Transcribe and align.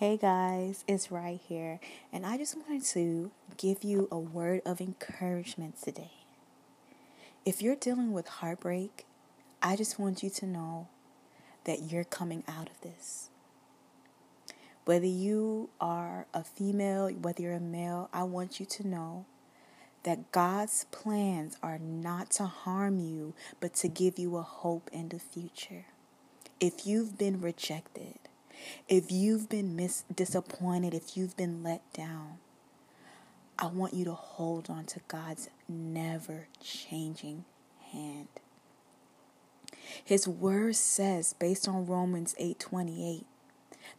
Hey 0.00 0.16
guys, 0.16 0.82
it's 0.88 1.10
right 1.10 1.38
here, 1.46 1.78
and 2.10 2.24
I 2.24 2.38
just 2.38 2.56
wanted 2.56 2.84
to 2.86 3.32
give 3.58 3.84
you 3.84 4.08
a 4.10 4.18
word 4.18 4.62
of 4.64 4.80
encouragement 4.80 5.82
today. 5.82 6.12
If 7.44 7.60
you're 7.60 7.76
dealing 7.76 8.14
with 8.14 8.26
heartbreak, 8.26 9.04
I 9.60 9.76
just 9.76 9.98
want 9.98 10.22
you 10.22 10.30
to 10.30 10.46
know 10.46 10.88
that 11.64 11.92
you're 11.92 12.04
coming 12.04 12.44
out 12.48 12.70
of 12.70 12.80
this. 12.80 13.28
Whether 14.86 15.04
you 15.04 15.68
are 15.82 16.24
a 16.32 16.44
female, 16.44 17.10
whether 17.10 17.42
you're 17.42 17.52
a 17.52 17.60
male, 17.60 18.08
I 18.10 18.22
want 18.22 18.58
you 18.58 18.64
to 18.64 18.88
know 18.88 19.26
that 20.04 20.32
God's 20.32 20.86
plans 20.90 21.58
are 21.62 21.78
not 21.78 22.30
to 22.30 22.46
harm 22.46 23.00
you, 23.00 23.34
but 23.60 23.74
to 23.74 23.88
give 23.88 24.18
you 24.18 24.38
a 24.38 24.42
hope 24.42 24.88
and 24.94 25.12
a 25.12 25.18
future. 25.18 25.84
If 26.58 26.86
you've 26.86 27.18
been 27.18 27.42
rejected, 27.42 28.29
if 28.88 29.10
you've 29.10 29.48
been 29.48 29.76
mis- 29.76 30.04
disappointed, 30.14 30.94
if 30.94 31.16
you've 31.16 31.36
been 31.36 31.62
let 31.62 31.80
down, 31.92 32.38
I 33.58 33.66
want 33.66 33.94
you 33.94 34.04
to 34.06 34.14
hold 34.14 34.70
on 34.70 34.86
to 34.86 35.00
God's 35.08 35.50
never 35.68 36.48
changing 36.62 37.44
hand. 37.92 38.28
His 40.04 40.26
word 40.26 40.76
says 40.76 41.34
based 41.34 41.68
on 41.68 41.86
Romans 41.86 42.34
8:28 42.38 43.26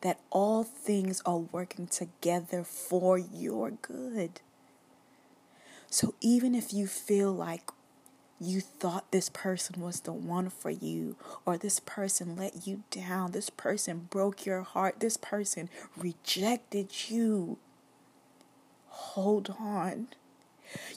that 0.02 0.20
all 0.30 0.64
things 0.64 1.22
are 1.26 1.38
working 1.38 1.88
together 1.88 2.64
for 2.64 3.18
your 3.18 3.72
good. 3.72 4.42
So 5.90 6.16
even 6.22 6.56
if 6.56 6.74
you 6.74 6.88
feel 6.88 7.32
like 7.32 7.70
you 8.42 8.60
thought 8.60 9.12
this 9.12 9.30
person 9.30 9.82
was 9.82 10.02
the 10.02 10.14
one 10.14 10.50
for 10.50 10.72
you, 10.72 11.16
or 11.46 11.58
this 11.58 11.80
person 11.80 12.36
let 12.36 12.66
you 12.66 12.84
down, 12.90 13.32
this 13.32 13.52
person 13.52 14.08
broke 14.10 14.46
your 14.46 14.62
heart, 14.64 15.00
this 15.00 15.16
person 15.16 15.70
rejected 15.96 17.10
you. 17.10 17.60
Hold 18.88 19.56
on. 19.60 20.08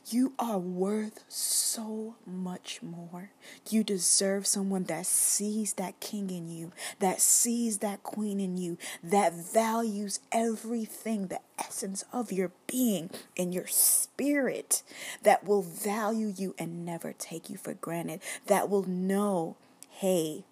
You 0.09 0.33
are 0.39 0.59
worth 0.59 1.25
so 1.29 2.17
much 2.27 2.83
more. 2.83 3.31
You 3.71 3.85
deserve 3.85 4.47
someone 4.47 4.85
that 4.85 5.07
sees 5.07 5.75
that 5.75 6.01
king 6.01 6.31
in 6.31 6.49
you, 6.49 6.73
that 6.99 7.21
sees 7.21 7.79
that 7.79 8.03
queen 8.03 8.41
in 8.41 8.57
you, 8.57 8.79
that 9.03 9.33
values 9.33 10.21
everything, 10.33 11.29
the 11.29 11.41
essence 11.59 12.05
of 12.13 12.33
your 12.33 12.53
being 12.67 13.11
and 13.37 13.55
your 13.55 13.67
spirit, 13.67 14.83
that 15.23 15.45
will 15.45 15.63
value 15.63 16.33
you 16.37 16.55
and 16.59 16.85
never 16.85 17.13
take 17.13 17.49
you 17.49 17.57
for 17.57 17.75
granted, 17.75 18.21
that 18.47 18.69
will 18.69 18.89
know, 18.89 19.57
hey, 19.91 20.45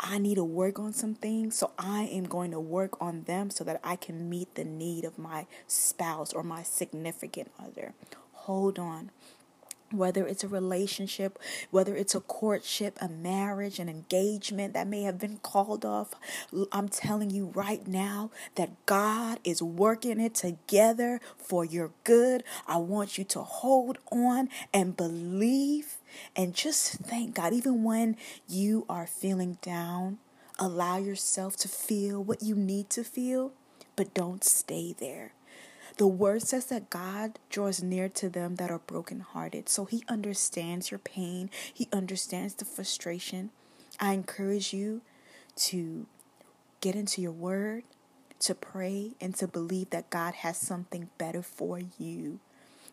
I 0.00 0.18
need 0.18 0.36
to 0.36 0.44
work 0.44 0.78
on 0.78 0.92
some 0.92 1.14
things, 1.14 1.56
so 1.56 1.72
I 1.78 2.02
am 2.04 2.24
going 2.24 2.52
to 2.52 2.60
work 2.60 3.00
on 3.00 3.24
them 3.24 3.50
so 3.50 3.64
that 3.64 3.80
I 3.82 3.96
can 3.96 4.30
meet 4.30 4.54
the 4.54 4.64
need 4.64 5.04
of 5.04 5.18
my 5.18 5.46
spouse 5.66 6.32
or 6.32 6.42
my 6.42 6.62
significant 6.62 7.50
other. 7.58 7.94
Hold 8.32 8.78
on. 8.78 9.10
Whether 9.90 10.26
it's 10.26 10.44
a 10.44 10.48
relationship, 10.48 11.38
whether 11.70 11.96
it's 11.96 12.14
a 12.14 12.20
courtship, 12.20 12.98
a 13.00 13.08
marriage, 13.08 13.78
an 13.78 13.88
engagement 13.88 14.74
that 14.74 14.86
may 14.86 15.02
have 15.02 15.18
been 15.18 15.38
called 15.38 15.84
off, 15.84 16.14
I'm 16.72 16.88
telling 16.90 17.30
you 17.30 17.52
right 17.54 17.86
now 17.86 18.30
that 18.56 18.70
God 18.84 19.40
is 19.44 19.62
working 19.62 20.20
it 20.20 20.34
together 20.34 21.20
for 21.38 21.64
your 21.64 21.92
good. 22.04 22.44
I 22.66 22.76
want 22.76 23.16
you 23.16 23.24
to 23.24 23.40
hold 23.40 23.96
on 24.12 24.50
and 24.74 24.94
believe 24.94 25.96
and 26.36 26.54
just 26.54 26.92
thank 26.94 27.34
God, 27.34 27.52
even 27.52 27.82
when 27.84 28.16
you 28.48 28.84
are 28.88 29.06
feeling 29.06 29.58
down, 29.62 30.18
allow 30.58 30.98
yourself 30.98 31.56
to 31.58 31.68
feel 31.68 32.22
what 32.22 32.42
you 32.42 32.54
need 32.54 32.90
to 32.90 33.04
feel, 33.04 33.52
but 33.96 34.14
don't 34.14 34.44
stay 34.44 34.94
there. 34.98 35.32
The 35.98 36.06
word 36.06 36.42
says 36.42 36.66
that 36.66 36.90
God 36.90 37.40
draws 37.50 37.82
near 37.82 38.08
to 38.10 38.28
them 38.28 38.54
that 38.54 38.70
are 38.70 38.78
brokenhearted. 38.78 39.68
So 39.68 39.84
he 39.84 40.04
understands 40.08 40.92
your 40.92 40.98
pain, 40.98 41.50
he 41.74 41.88
understands 41.92 42.54
the 42.54 42.64
frustration. 42.64 43.50
I 44.00 44.12
encourage 44.12 44.72
you 44.72 45.02
to 45.56 46.06
get 46.80 46.94
into 46.94 47.20
your 47.20 47.32
word, 47.32 47.82
to 48.38 48.54
pray, 48.54 49.16
and 49.20 49.34
to 49.34 49.48
believe 49.48 49.90
that 49.90 50.08
God 50.08 50.34
has 50.34 50.56
something 50.56 51.10
better 51.18 51.42
for 51.42 51.80
you 51.98 52.38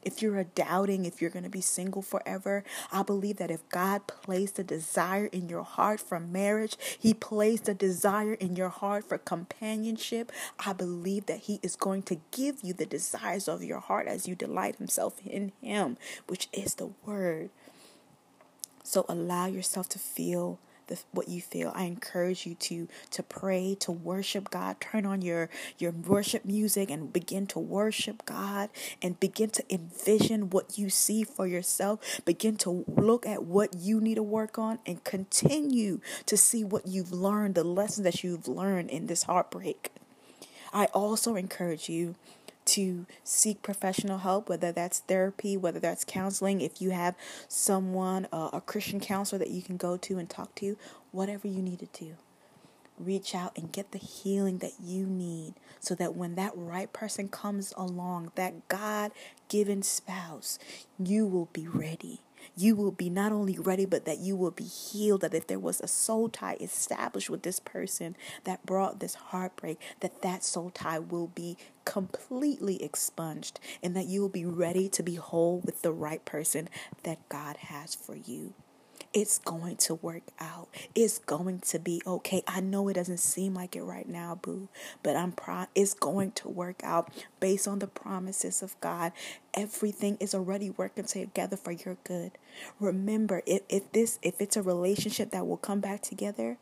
if 0.06 0.22
you're 0.22 0.44
doubting 0.44 1.06
if 1.06 1.22
you're 1.22 1.32
going 1.32 1.44
to 1.44 1.50
be 1.50 1.62
single 1.62 2.02
forever, 2.02 2.64
I 2.92 3.04
believe 3.04 3.38
that 3.38 3.52
if 3.52 3.68
God 3.70 4.08
placed 4.08 4.60
a 4.60 4.64
desire 4.64 5.26
in 5.26 5.50
your 5.50 5.64
heart 5.64 6.00
for 6.00 6.20
marriage, 6.20 6.78
He 6.98 7.14
placed 7.14 7.68
a 7.68 7.74
desire 7.74 8.34
in 8.34 8.56
your 8.56 8.70
heart 8.70 9.04
for 9.10 9.18
companionship, 9.18 10.32
I 10.66 10.74
believe 10.74 11.26
that 11.26 11.42
He 11.42 11.60
is 11.64 11.76
going 11.76 12.04
to 12.04 12.22
give 12.32 12.60
you 12.64 12.74
the 12.74 12.86
desires 12.86 13.48
of 13.48 13.64
your 13.64 13.80
heart 13.80 14.08
as 14.08 14.28
you 14.28 14.36
delight 14.36 14.78
Himself 14.78 15.20
in 15.26 15.52
Him, 15.62 15.98
which 16.28 16.48
is 16.54 16.76
the 16.76 16.92
Word. 17.06 17.50
So 18.84 19.06
allow 19.10 19.48
yourself 19.48 19.90
to 19.90 20.00
feel 20.00 20.60
the, 20.88 21.00
what 21.12 21.28
you 21.28 21.42
feel. 21.42 21.72
I 21.76 21.84
encourage 21.84 22.46
you 22.46 22.56
to 22.56 22.88
to 23.12 23.24
pray, 23.24 23.76
to 23.82 23.92
worship 23.92 24.50
God. 24.50 24.80
Turn 24.80 25.06
on 25.06 25.22
your 25.22 25.50
your 25.78 25.92
worship 25.92 26.46
music 26.46 26.90
and 26.90 27.12
begin 27.12 27.48
to 27.48 27.60
worship 27.60 28.26
God 28.26 28.70
and 29.02 29.20
begin 29.20 29.50
to 29.52 29.64
envision 29.74 30.50
what 30.50 30.78
you 30.78 30.90
see 30.90 31.24
for 31.24 31.48
yourself. 31.48 32.22
Begin 32.26 32.58
to 32.58 32.86
look 32.88 33.26
at 33.26 33.44
what 33.44 33.74
you 33.76 34.00
need 34.00 34.16
to 34.16 34.24
work 34.24 34.58
on 34.58 34.80
and 34.86 35.04
continue 35.04 36.00
to 36.26 36.38
see 36.38 36.64
what 36.64 36.88
you've 36.88 37.12
learned, 37.12 37.56
the 37.56 37.64
lessons 37.64 38.04
that 38.04 38.24
you've 38.24 38.48
learned 38.48 38.90
in 38.90 39.08
this 39.08 39.24
heartbreak. 39.24 39.92
I 40.74 40.86
also 40.88 41.36
encourage 41.36 41.88
you 41.88 42.16
to 42.66 43.06
seek 43.24 43.62
professional 43.62 44.20
help, 44.20 44.50
whether 44.50 44.72
that's 44.72 45.00
therapy, 45.00 45.56
whether 45.56 45.80
that's 45.80 46.04
counseling, 46.04 46.62
if 46.62 46.82
you 46.82 46.92
have 46.92 47.16
someone, 47.48 48.28
uh, 48.32 48.50
a 48.54 48.62
Christian 48.62 49.00
counselor 49.00 49.40
that 49.40 49.50
you 49.50 49.62
can 49.62 49.78
go 49.78 49.98
to 49.98 50.18
and 50.18 50.30
talk 50.30 50.54
to, 50.56 50.78
whatever 51.12 51.48
you 51.48 51.62
need 51.62 51.80
to 51.80 51.88
do. 52.00 52.16
Reach 52.98 53.36
out 53.36 53.58
and 53.58 53.72
get 53.72 53.92
the 53.92 53.98
healing 53.98 54.60
that 54.60 54.74
you 54.82 55.06
need 55.06 55.54
so 55.80 55.96
that 55.96 56.16
when 56.16 56.36
that 56.36 56.54
right 56.56 56.92
person 56.94 57.28
comes 57.28 57.74
along, 57.76 58.32
that 58.36 58.68
God 58.70 59.12
given 59.50 59.84
spouse, 59.84 60.58
you 60.98 61.26
will 61.26 61.50
be 61.52 61.68
ready 61.68 62.22
you 62.56 62.76
will 62.76 62.92
be 62.92 63.10
not 63.10 63.32
only 63.32 63.58
ready, 63.58 63.86
but 63.86 64.06
that 64.06 64.20
you 64.20 64.36
will 64.36 64.52
be 64.52 64.64
healed. 64.66 65.22
That 65.22 65.34
if 65.34 65.48
there 65.48 65.60
was 65.60 65.82
a 65.82 65.88
soul 65.88 66.30
tie 66.30 66.58
established 66.60 67.30
with 67.30 67.44
this 67.44 67.60
person 67.60 68.16
that 68.44 68.66
brought 68.66 69.00
this 69.00 69.16
heartbreak, 69.16 69.80
that 70.00 70.22
that 70.22 70.44
soul 70.44 70.70
tie 70.70 71.00
will 71.00 71.28
be 71.28 71.58
completely 71.86 72.82
expunged 72.84 73.60
and 73.84 73.96
that 73.96 74.08
you 74.08 74.22
will 74.22 74.30
be 74.30 74.46
ready 74.46 74.90
to 74.90 75.04
be 75.04 75.16
whole 75.16 75.60
with 75.60 75.82
the 75.82 75.92
right 75.92 76.26
person 76.26 76.68
that 77.04 77.30
God 77.30 77.58
has 77.58 77.96
for 77.96 78.16
you. 78.16 78.54
It's 79.14 79.40
going 79.40 79.78
to 79.78 79.96
work 79.96 80.24
out. 80.40 80.68
It's 80.94 81.20
going 81.20 81.60
to 81.60 81.80
be 81.80 82.02
okay. 82.06 82.44
I 82.48 82.60
know 82.60 82.88
it 82.90 82.94
doesn't 82.94 83.20
seem 83.20 83.54
like 83.54 83.76
it 83.76 83.84
right 83.84 84.08
now, 84.08 84.36
boo, 84.42 84.70
but 85.04 85.16
I'm 85.16 85.32
pro- 85.32 85.68
it's 85.76 85.94
going 85.94 86.32
to 86.34 86.50
work 86.50 86.82
out 86.84 87.12
based 87.40 87.68
on 87.68 87.80
the 87.80 87.88
promises 87.88 88.62
of 88.62 88.80
God. 88.82 89.12
Everything 89.54 90.18
is 90.20 90.36
already 90.36 90.70
working 90.70 91.06
together 91.06 91.58
for 91.58 91.72
your 91.72 91.98
good. 92.04 92.32
Remember, 92.80 93.42
if, 93.46 93.62
if 93.70 93.92
this 93.92 94.20
if 94.22 94.42
it's 94.42 94.58
a 94.58 94.62
relationship 94.62 95.32
that 95.32 95.48
will 95.48 95.58
come 95.58 95.80
back 95.80 96.02
together, 96.02 96.58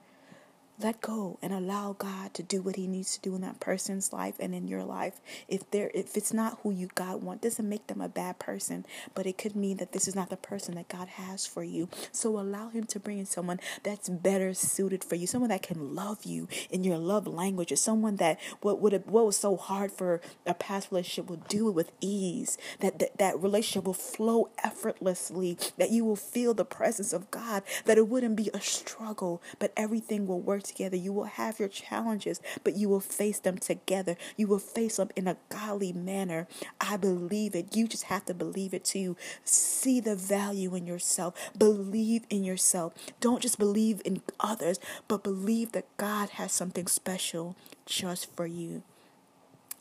let 0.80 1.02
go 1.02 1.38
and 1.42 1.54
allow 1.54 1.94
God 1.94 2.34
to 2.34 2.44
do 2.44 2.62
what 2.62 2.76
he 2.76 2.88
needs 2.88 3.16
to 3.16 3.22
do 3.22 3.36
in 3.36 3.42
that 3.42 3.60
person's 3.60 4.12
life 4.12 4.36
and 4.40 4.56
in 4.56 4.68
your 4.68 4.84
life. 4.84 5.22
If 5.48 5.70
they 5.70 5.90
if 5.94 6.18
it's 6.18 6.34
not 6.34 6.60
who 6.64 6.72
you 6.72 6.90
God 6.96 7.22
want, 7.22 7.42
doesn't 7.42 7.68
make 7.68 7.88
them 7.88 8.02
a 8.02 8.10
bad 8.10 8.40
person, 8.40 8.86
but 9.14 9.28
it 9.28 9.38
could 9.38 9.56
mean 9.56 9.78
that 9.78 9.92
this 9.92 10.08
is 10.08 10.16
not 10.16 10.30
the 10.30 10.38
person 10.38 10.76
that 10.76 10.90
God 10.90 11.10
has 11.10 11.46
for 11.46 11.64
you. 11.64 11.90
So 12.12 12.40
allow 12.40 12.70
him 12.70 12.86
to 12.86 13.00
bring 13.00 13.20
in 13.20 13.26
someone 13.26 13.60
that's 13.84 14.10
better 14.10 14.54
suited 14.54 15.04
for 15.04 15.16
you, 15.16 15.28
someone 15.28 15.50
that 15.50 15.62
can 15.62 15.94
love 15.94 16.24
you 16.24 16.48
in 16.72 16.84
your 16.84 16.98
love 16.98 17.28
language, 17.28 17.72
or 17.72 17.76
someone 17.76 18.16
that 18.16 18.40
what 18.62 18.80
would 18.82 18.94
what 19.06 19.26
was 19.26 19.38
so 19.38 19.56
hard 19.56 19.92
for 19.92 20.22
a 20.46 20.56
past 20.56 20.92
relationship 20.92 21.30
will 21.30 21.44
do 21.48 21.69
it 21.69 21.74
with 21.74 21.92
ease. 22.02 22.58
That, 22.80 22.98
that 23.00 23.18
that 23.19 23.40
relationship 23.40 23.86
will 23.86 23.94
flow 23.94 24.50
effortlessly, 24.64 25.58
that 25.78 25.92
you 25.92 26.04
will 26.04 26.16
feel 26.16 26.56
the 26.56 26.66
presence 26.66 27.14
of 27.14 27.30
God, 27.30 27.62
that 27.86 27.98
it 27.98 28.08
wouldn't 28.08 28.36
be 28.36 28.50
a 28.54 28.62
struggle, 28.62 29.42
but 29.60 29.72
everything 29.78 30.26
will 30.26 30.42
work 30.42 30.62
together. 30.63 30.95
You 30.98 31.13
will 31.13 31.25
have 31.25 31.60
your 31.60 31.69
challenges, 31.69 32.42
but 32.63 32.75
you 32.75 32.89
will 32.89 33.00
face 33.00 33.39
them 33.39 33.57
together. 33.57 34.15
You 34.38 34.48
will 34.48 34.60
face 34.60 34.98
them 34.98 35.10
in 35.15 35.27
a 35.27 35.38
godly 35.50 35.94
manner. 35.94 36.48
I 36.80 36.98
believe 36.98 37.56
it. 37.56 37.75
You 37.75 37.88
just 37.88 38.04
have 38.04 38.25
to 38.25 38.33
believe 38.33 38.74
it 38.74 38.86
too. 38.86 39.15
See 39.44 40.00
the 40.00 40.15
value 40.15 40.75
in 40.75 40.88
yourself. 40.88 41.33
Believe 41.57 42.24
in 42.30 42.44
yourself. 42.44 42.94
Don't 43.19 43.42
just 43.42 43.60
believe 43.60 44.01
in 44.06 44.21
others, 44.39 44.80
but 45.07 45.24
believe 45.24 45.71
that 45.74 45.86
God 45.98 46.31
has 46.31 46.51
something 46.51 46.88
special 46.88 47.56
just 47.86 48.33
for 48.36 48.45
you. 48.45 48.83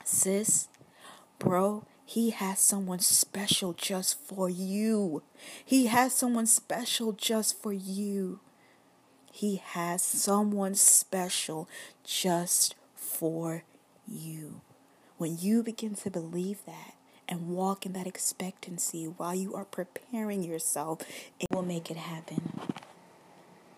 Sis, 0.05 0.69
bro, 1.39 1.85
he 2.05 2.31
has 2.31 2.59
someone 2.59 2.99
special 2.99 3.73
just 3.73 4.19
for 4.19 4.51
you. 4.51 5.23
He 5.65 5.87
has 5.87 6.13
someone 6.13 6.47
special 6.47 7.13
just 7.13 7.63
for 7.63 7.73
you. 7.73 8.41
He 9.35 9.57
has 9.57 10.03
someone 10.03 10.75
special 10.75 11.67
just 12.05 12.75
for 12.95 13.65
you. 14.07 14.61
When 15.17 15.39
you 15.41 15.63
begin 15.63 15.95
to 15.97 16.11
believe 16.11 16.65
that 16.67 16.95
and 17.27 17.49
walk 17.49 17.87
in 17.87 17.95
that 17.95 18.07
expectancy 18.07 19.07
while 19.07 19.35
you 19.35 19.55
are 19.55 19.65
preparing 19.65 20.45
yourself, 20.45 20.99
it 21.41 21.51
will 21.51 21.63
make 21.63 21.91
it 21.91 21.97
happen. 21.97 22.61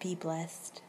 Be 0.02 0.16
blessed. 0.16 0.82